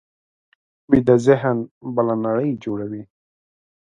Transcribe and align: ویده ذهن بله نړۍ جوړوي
ویده 0.91 1.15
ذهن 1.25 1.57
بله 1.95 2.15
نړۍ 2.25 2.51
جوړوي 2.63 3.03